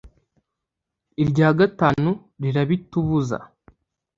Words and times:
Irya 1.23 1.49
gatanu 1.59 2.11
rirabitubuza! 2.41 3.37